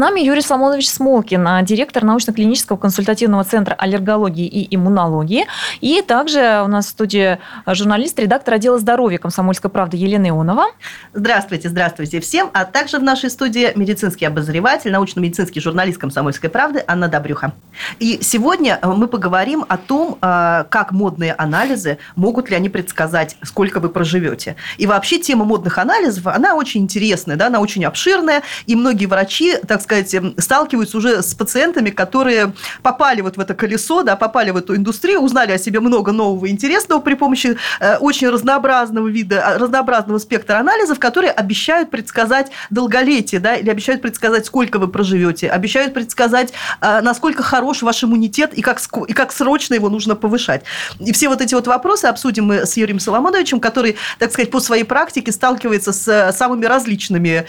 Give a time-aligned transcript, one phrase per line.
[0.00, 5.46] Нами Юрий Соломонович Смолкин, а, директор научно-клинического консультативного центра аллергологии и иммунологии.
[5.82, 10.68] И также у нас в студии журналист, редактор отдела здоровья «Комсомольской правды» Елена Ионова.
[11.12, 12.48] Здравствуйте, здравствуйте всем.
[12.54, 17.52] А также в нашей студии медицинский обозреватель, научно-медицинский журналист «Комсомольской правды» Анна Добрюха.
[17.98, 23.80] И сегодня э, мы поговорим о том, как модные анализы, могут ли они предсказать, сколько
[23.80, 24.56] вы проживете.
[24.78, 29.56] И вообще тема модных анализов, она очень интересная, да, она очень обширная, и многие врачи,
[29.66, 34.14] так так сказать, эм, сталкиваются уже с пациентами, которые попали вот в это колесо, да,
[34.14, 38.28] попали в эту индустрию, узнали о себе много нового и интересного при помощи э, очень
[38.28, 44.78] разнообразного вида, а, разнообразного спектра анализов, которые обещают предсказать долголетие, да, или обещают предсказать, сколько
[44.78, 49.88] вы проживете, обещают предсказать, э, насколько хорош ваш иммунитет и как, и как срочно его
[49.88, 50.62] нужно повышать.
[51.00, 54.60] И все вот эти вот вопросы обсудим мы с Юрием Соломоновичем, который, так сказать, по
[54.60, 57.46] своей практике сталкивается с э, самыми различными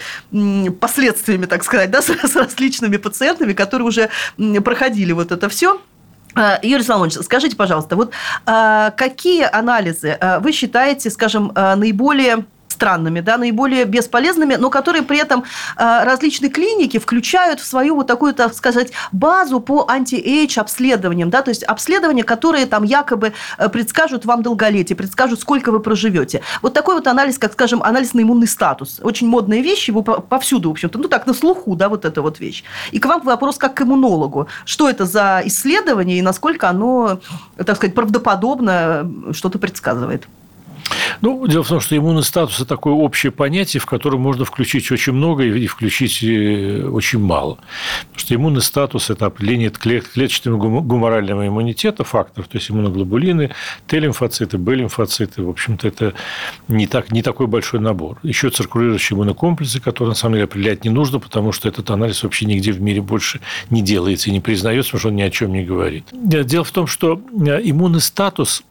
[0.79, 4.09] последствиями, так сказать, да, с различными пациентами, которые уже
[4.63, 5.81] проходили вот это все.
[6.33, 8.11] А, Юрий Соломонович, скажите, пожалуйста, вот
[8.45, 12.45] а, какие анализы а, вы считаете, скажем, наиболее
[12.81, 15.43] странными, да, наиболее бесполезными, но которые при этом
[15.77, 21.43] э, различные клиники включают в свою вот такую, так сказать, базу по anti-age обследованиям, да,
[21.43, 26.41] то есть обследования, которые там якобы э, предскажут вам долголетие, предскажут, сколько вы проживете.
[26.63, 28.99] Вот такой вот анализ, как, скажем, анализ на иммунный статус.
[29.03, 32.39] Очень модная вещь, его повсюду, в общем-то, ну так, на слуху, да, вот эта вот
[32.39, 32.63] вещь.
[32.91, 34.47] И к вам вопрос как к иммунологу.
[34.65, 37.19] Что это за исследование и насколько оно,
[37.63, 40.27] так сказать, правдоподобно что-то предсказывает?
[41.21, 44.91] Ну, дело в том, что иммунный статус– это такое общее понятие, в котором можно включить
[44.91, 47.57] очень много и включить э, очень мало.
[48.11, 53.51] Потому что иммунный статус– это определение клеточного гуморального иммунитета, факторов, то есть иммуноглобулины,
[53.87, 55.43] Т-лимфоциты, Б-лимфоциты.
[55.43, 56.13] В общем-то, это
[56.67, 58.17] не, так, не такой большой набор.
[58.23, 62.45] Еще циркулирующие иммунокомплексы, которые, на самом деле, определять не нужно, потому что этот анализ вообще
[62.45, 65.53] нигде в мире больше не делается и не признается, потому что он ни о чем
[65.53, 66.05] не говорит.
[66.11, 68.63] Дело в том, что э, иммунный статус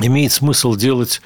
[0.00, 1.22] имеет смысл делать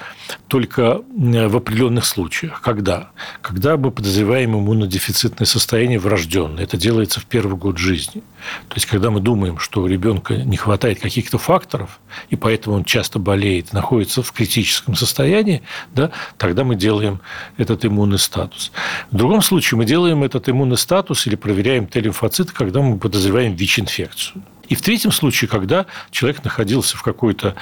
[0.46, 2.60] только в определенных случаях.
[2.60, 3.10] Когда?
[3.40, 6.64] Когда мы подозреваем иммунодефицитное состояние врожденное.
[6.64, 8.22] Это делается в первый год жизни.
[8.68, 11.98] То есть, когда мы думаем, что у ребенка не хватает каких-то факторов,
[12.28, 15.62] и поэтому он часто болеет, находится в критическом состоянии,
[15.94, 17.20] да, тогда мы делаем
[17.56, 18.70] этот иммунный статус.
[19.10, 24.42] В другом случае мы делаем этот иммунный статус или проверяем Т-лимфоциты, когда мы подозреваем ВИЧ-инфекцию.
[24.68, 27.54] И в третьем случае, когда человек находился в какой-то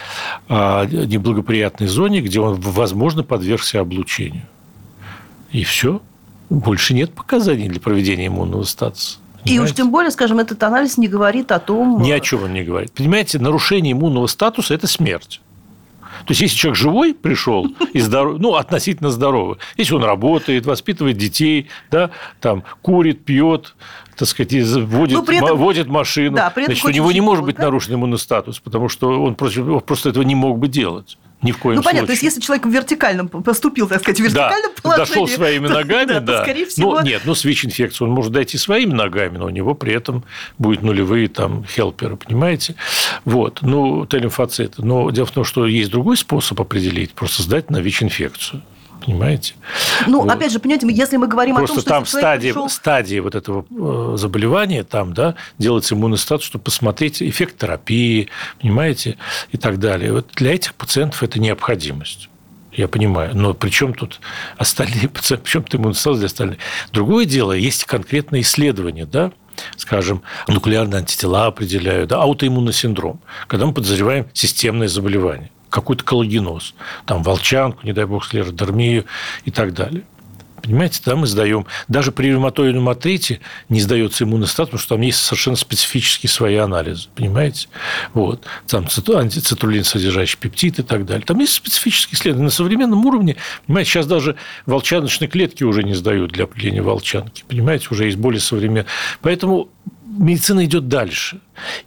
[0.49, 4.43] а, неблагоприятной зоне, где он, возможно, подвергся облучению.
[5.53, 6.03] И все.
[6.51, 9.19] Больше нет показаний для проведения иммунного статуса.
[9.43, 9.55] Понимаете?
[9.55, 12.03] И уж тем более, скажем, этот анализ не говорит о том...
[12.03, 12.93] Ни о чем он не говорит.
[12.93, 15.41] Понимаете, нарушение иммунного статуса– это смерть.
[16.27, 21.17] То есть, если человек живой пришел и здоров, ну, относительно здоровый, если он работает, воспитывает
[21.17, 22.11] детей, да,
[22.41, 23.77] там, курит, пьет,
[24.17, 27.65] так сказать, водит, ну, этом, водит машину, да, значит, у него не может быть да?
[27.65, 31.17] нарушен иммунный статус, потому что он просто, просто этого не мог бы делать.
[31.43, 32.07] Ни в коем ну, понятно, случае.
[32.07, 35.09] то есть, если человек в вертикальном поступил, так сказать, в вертикальном да, положении...
[35.09, 36.21] дошел своими ногами, да.
[36.21, 36.43] да.
[36.43, 36.95] скорее всего...
[36.95, 40.25] Ну, нет, ну, с ВИЧ-инфекцией он может дойти своими ногами, но у него при этом
[40.59, 42.75] будут нулевые там хелперы, понимаете?
[43.27, 44.83] Вот, ну, Т-лимфоциты.
[44.83, 48.63] Но дело в том, что есть другой способ определить, просто сдать на ВИЧ-инфекцию
[49.07, 49.55] понимаете?
[50.07, 50.31] Ну, вот.
[50.31, 51.91] опять же, понимаете, если мы говорим Просто о том, что...
[51.91, 52.69] там в стадии, пришел...
[52.69, 58.29] стадии вот этого э, заболевания, там, да, делается иммунный статус, чтобы посмотреть эффект терапии,
[58.61, 59.17] понимаете,
[59.53, 60.13] и так далее.
[60.13, 62.29] Вот для этих пациентов это необходимость.
[62.73, 63.35] Я понимаю.
[63.35, 64.21] Но при чем тут
[64.59, 65.45] остальные пациенты?
[65.45, 66.59] При чем иммунный статус для остальных?
[66.93, 69.33] Другое дело, есть конкретные исследования, да,
[69.77, 76.75] скажем, нуклеарные антитела определяют, да, аутоиммунный синдром, когда мы подозреваем системное заболевание какой-то коллагеноз,
[77.07, 79.05] там волчанку, не дай бог, склеродермию
[79.45, 80.05] и так далее.
[80.67, 81.65] Понимаете, там мы сдаем.
[81.87, 83.39] Даже при ревматоидном артрите
[83.69, 87.09] не сдается иммунный статус, потому что там есть совершенно специфические свои анализы.
[87.15, 87.69] Понимаете?
[88.15, 88.43] Вот.
[88.67, 91.25] Там антицитулин содержащий пептид и так далее.
[91.25, 92.47] Там есть специфические исследования.
[92.47, 93.37] На современном уровне,
[93.67, 97.45] понимаете, сейчас даже волчаночные клетки уже не сдают для определения волчанки.
[97.47, 98.87] Понимаете, уже есть более современные.
[99.21, 99.69] Поэтому
[100.17, 101.41] медицина идет дальше.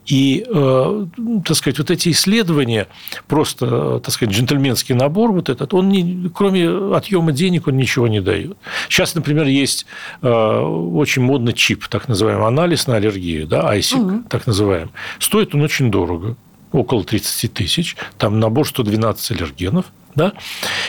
[0.06, 1.06] И, э,
[1.46, 2.88] так сказать, вот эти исследования,
[3.28, 8.22] просто, так сказать, джентльменский набор вот этот, он, не, кроме отъема денег, он ничего не
[8.22, 8.58] дает.
[8.90, 9.86] Сейчас, например, есть
[10.22, 14.24] э, очень модный чип, так называемый анализ на аллергию, да, ISIC, угу.
[14.30, 14.92] так называемый.
[15.20, 16.36] Стоит он очень дорого
[16.72, 19.86] около 30 тысяч, там набор 112 аллергенов,
[20.16, 20.34] да,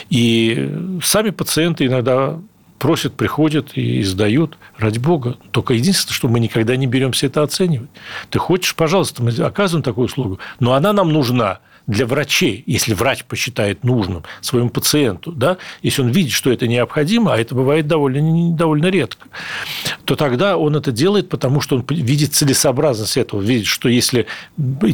[0.08, 0.70] и
[1.02, 2.38] сами пациенты иногда
[2.80, 4.58] просят, приходят и сдают.
[4.76, 5.36] Ради бога.
[5.52, 7.90] Только единственное, что мы никогда не беремся это оценивать.
[8.30, 13.24] Ты хочешь, пожалуйста, мы оказываем такую услугу, но она нам нужна для врачей, если врач
[13.24, 18.54] посчитает нужным своему пациенту, да, если он видит, что это необходимо, а это бывает довольно,
[18.54, 19.26] довольно редко,
[20.04, 24.26] то тогда он это делает, потому что он видит целесообразность этого, видит, что если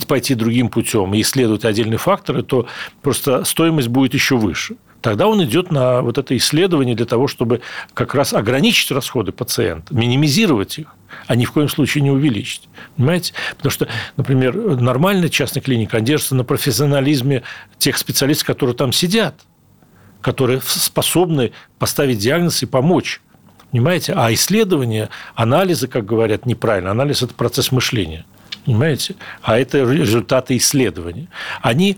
[0.08, 2.66] пойти другим путем и исследовать отдельные факторы, то
[3.02, 7.60] просто стоимость будет еще выше тогда он идет на вот это исследование для того, чтобы
[7.94, 10.96] как раз ограничить расходы пациента, минимизировать их,
[11.28, 12.68] а ни в коем случае не увеличить.
[12.96, 13.32] Понимаете?
[13.56, 17.44] Потому что, например, нормальная частная клиника, держится на профессионализме
[17.78, 19.36] тех специалистов, которые там сидят,
[20.22, 23.20] которые способны поставить диагноз и помочь.
[23.70, 24.12] Понимаете?
[24.16, 26.90] А исследования, анализы, как говорят, неправильно.
[26.90, 28.26] Анализ– это процесс мышления.
[28.64, 29.14] Понимаете?
[29.40, 31.28] А это результаты исследования.
[31.62, 31.96] Они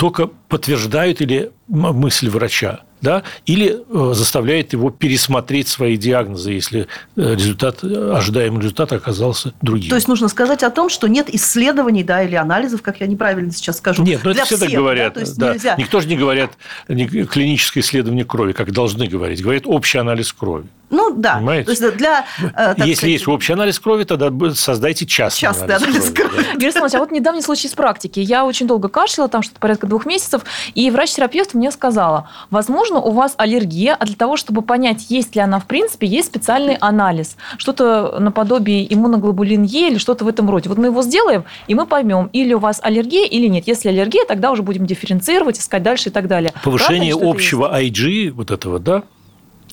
[0.00, 6.86] только подтверждают или мысль врача, да, или э, заставляет его пересмотреть свои диагнозы, если
[7.16, 9.90] э, результат, ожидаемый результат оказался другим.
[9.90, 13.52] То есть нужно сказать о том, что нет исследований, да, или анализов, как я неправильно
[13.52, 14.02] сейчас скажу.
[14.02, 15.14] Нет, но ну, это все так говорят.
[15.14, 15.52] Да, то есть да.
[15.52, 15.76] нельзя...
[15.76, 16.52] Никто же не говорят
[16.86, 19.42] клиническое исследование крови, как должны говорить.
[19.42, 20.66] Говорят общий анализ крови.
[20.90, 21.36] Ну да.
[21.36, 21.64] Понимаете?
[21.66, 25.82] То есть для, э, Если сказать, есть общий анализ крови, тогда создайте частный, частный анализ,
[25.82, 26.30] анализ крови.
[26.30, 26.46] крови.
[26.54, 28.18] Юрий Александрович, а вот недавний случай из практики.
[28.18, 30.42] Я очень долго кашляла, там что-то порядка двух месяцев,
[30.74, 35.40] и врач-терапевт мне сказала, возможно, у вас аллергия, а для того, чтобы понять, есть ли
[35.40, 37.36] она в принципе, есть специальный анализ.
[37.58, 40.68] Что-то наподобие иммуноглобулин Е или что-то в этом роде.
[40.68, 43.66] Вот мы его сделаем, и мы поймем, или у вас аллергия, или нет.
[43.66, 46.52] Если аллергия, тогда уже будем дифференцировать, искать дальше и так далее.
[46.64, 49.02] Повышение Правда, общего IG, вот этого, да,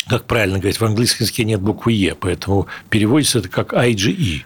[0.08, 4.44] как правильно говорить, в английском языке нет буквы «е», поэтому переводится это как IgE.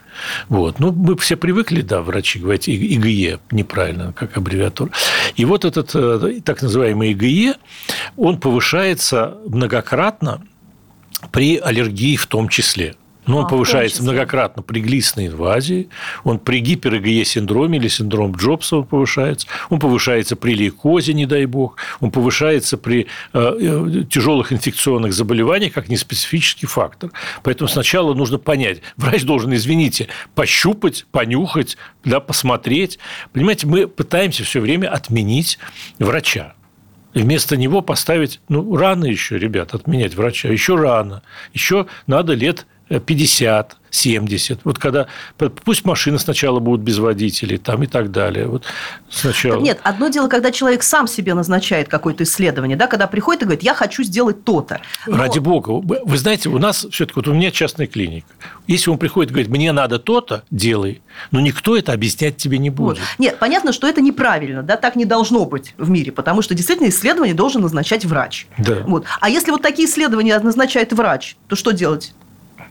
[0.48, 0.78] Вот.
[0.78, 4.90] Ну, мы все привыкли, да, врачи говорить ИГЕ, неправильно, как аббревиатура.
[5.36, 7.54] И вот этот э, так называемый ИГЕ,
[8.16, 10.42] он повышается многократно
[11.30, 12.96] при аллергии в том числе.
[13.26, 15.88] Но он а, повышается многократно при глистной инвазии,
[16.24, 21.46] он при гипер синдроме или синдром Джобса он повышается, он повышается при лейкозе, не дай
[21.46, 27.10] бог, он повышается при э, э, тяжелых инфекционных заболеваниях как неспецифический фактор.
[27.44, 32.98] Поэтому сначала нужно понять, врач должен, извините, пощупать, понюхать, да, посмотреть.
[33.32, 35.58] Понимаете, мы пытаемся все время отменить
[35.98, 36.54] врача.
[37.14, 41.22] вместо него поставить, ну, рано еще, ребят, отменять врача, еще рано,
[41.52, 42.66] еще надо лет
[43.00, 44.60] 50, 70.
[44.64, 45.06] Вот когда
[45.64, 48.46] пусть машины сначала будут без водителей, там и так далее.
[48.46, 48.64] Вот
[49.10, 49.60] сначала.
[49.60, 53.62] Нет, одно дело, когда человек сам себе назначает какое-то исследование, да, когда приходит и говорит,
[53.62, 54.80] я хочу сделать то-то.
[55.06, 55.16] Но...
[55.18, 58.26] Ради бога, вы знаете, у нас все-таки вот у меня частная клиника.
[58.66, 62.70] Если он приходит и говорит, мне надо то-то, делай, но никто это объяснять тебе не
[62.70, 62.98] будет.
[62.98, 62.98] Вот.
[63.18, 66.88] Нет, понятно, что это неправильно, да, так не должно быть в мире, потому что действительно
[66.88, 68.46] исследование должен назначать врач.
[68.56, 68.78] Да.
[68.86, 69.04] Вот.
[69.20, 72.14] А если вот такие исследования назначает врач, то что делать?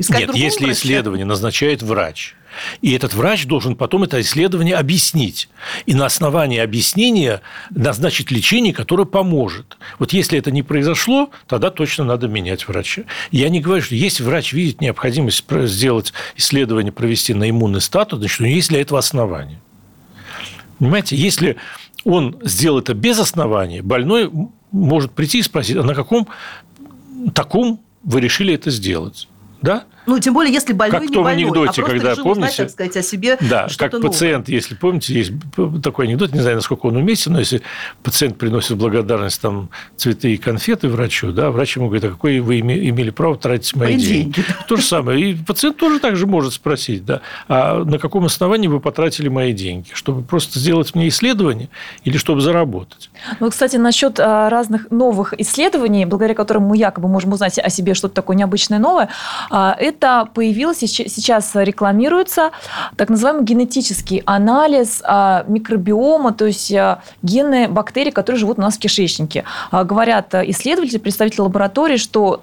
[0.02, 0.80] Искать Нет, если врача?
[0.80, 2.34] исследование назначает врач,
[2.82, 5.48] и этот врач должен потом это исследование объяснить.
[5.86, 9.78] И на основании объяснения назначить лечение, которое поможет.
[10.00, 13.04] Вот если это не произошло, тогда точно надо менять врача.
[13.30, 18.42] Я не говорю, что если врач видит необходимость сделать исследование, провести на иммунный статус, значит,
[18.42, 19.62] у него есть для этого основания.
[20.80, 21.58] Понимаете, если
[22.06, 24.32] он сделал это без основания, больной
[24.72, 26.28] может прийти и спросить, а на каком
[27.36, 29.28] таком вы решили это сделать?
[29.62, 29.86] Да?
[30.06, 32.58] Ну, тем более, если больной как не в больной, анекдоте, а когда, решил помните, узнать,
[32.58, 34.10] так сказать, о себе Да, как новое.
[34.10, 35.32] пациент, если помните, есть
[35.84, 37.62] такой анекдот, не знаю, насколько он уместен, но если
[38.04, 42.60] пациент приносит благодарность там цветы и конфеты врачу, да, врач ему говорит, а какое вы
[42.60, 44.34] имели право тратить мои, мои деньги?
[44.34, 44.46] деньги.
[44.68, 45.32] То же самое.
[45.32, 49.54] И пациент тоже так же может спросить, да, а на каком основании вы потратили мои
[49.54, 49.90] деньги?
[49.94, 51.70] Чтобы просто сделать мне исследование
[52.04, 53.10] или чтобы заработать?
[53.40, 57.94] Ну, кстати, насчет а, разных новых исследований, благодаря которым мы якобы можем узнать о себе
[57.94, 59.10] что-то такое необычное новое,
[59.50, 62.52] а, это появилось, сейчас рекламируется
[62.96, 68.78] так называемый генетический анализ а, микробиома, то есть а, гены бактерий, которые живут у нас
[68.78, 69.44] в кишечнике.
[69.72, 72.40] Говорят исследователи, представители лаборатории, что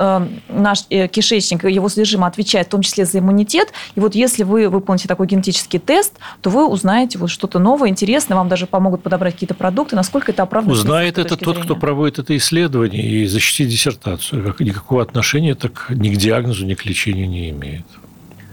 [0.49, 3.73] наш э, кишечник, его содержимое отвечает в том числе за иммунитет.
[3.95, 8.37] И вот если вы выполните такой генетический тест, то вы узнаете вот что-то новое, интересное,
[8.37, 10.75] вам даже помогут подобрать какие-то продукты, насколько это оправдано.
[10.75, 11.62] Узнает это тот, зрения.
[11.62, 14.55] кто проводит это исследование и защитит диссертацию.
[14.59, 17.85] Никакого отношения так ни к диагнозу, ни к лечению не имеет.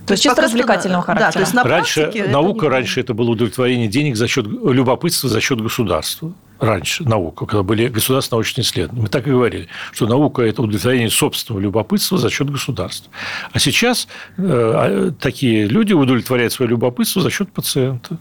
[0.05, 1.27] То, есть чисто развлекательного что, характера.
[1.27, 2.69] Да, то есть на раньше наука, не...
[2.69, 6.31] раньше это было удовлетворение денег за счет любопытства за счет государства.
[6.59, 9.01] Раньше наука, когда были государственные научные исследования.
[9.01, 13.11] Мы так и говорили, что наука– это удовлетворение собственного любопытства за счет государства.
[13.51, 18.17] А сейчас э, а, такие люди удовлетворяют свое любопытство за счет пациента.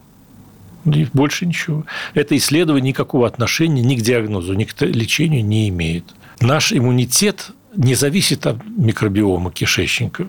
[0.85, 1.85] И больше ничего.
[2.15, 6.05] Это исследование никакого отношения ни к диагнозу, ни к лечению не имеет.
[6.41, 10.29] Наш иммунитет не зависит от микробиома кишечника.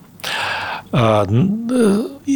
[0.91, 1.27] А,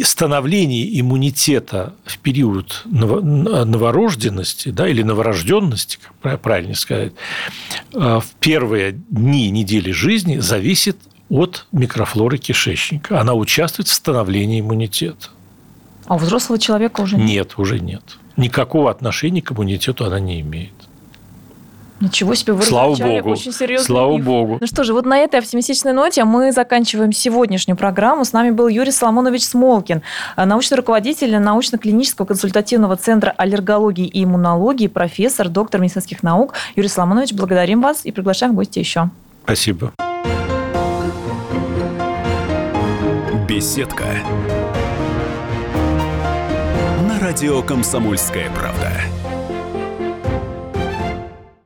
[0.02, 7.12] становление иммунитета в период новорожденности да, или новорожденности, как правильно сказать,
[7.94, 10.98] а, в первые дни недели жизни зависит
[11.30, 13.20] от микрофлоры кишечника.
[13.20, 15.28] Она участвует в становлении иммунитета.
[16.06, 17.26] А у взрослого человека уже нет?
[17.26, 18.02] Нет, уже нет.
[18.36, 20.72] Никакого отношения к иммунитету она не имеет.
[22.00, 23.30] Ничего себе, вы Слава Богу.
[23.30, 23.84] очень серьезно.
[23.86, 24.24] Слава миф.
[24.24, 24.58] Богу.
[24.60, 28.24] Ну что же, вот на этой оптимистичной ноте мы заканчиваем сегодняшнюю программу.
[28.24, 30.02] С нами был Юрий Соломонович Смолкин,
[30.36, 36.54] научный руководитель научно-клинического консультативного центра аллергологии и иммунологии, профессор, доктор медицинских наук.
[36.74, 39.10] Юрий Соломонович, благодарим вас и приглашаем в гости еще.
[39.44, 39.92] Спасибо.
[43.46, 44.04] Беседка.
[47.06, 48.90] На радио «Комсомольская правда».